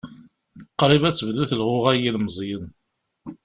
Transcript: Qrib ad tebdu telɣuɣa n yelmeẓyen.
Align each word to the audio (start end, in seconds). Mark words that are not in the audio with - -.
Qrib 0.79 1.03
ad 1.05 1.15
tebdu 1.15 1.43
telɣuɣa 1.49 1.91
n 1.93 2.01
yelmeẓyen. 2.03 2.65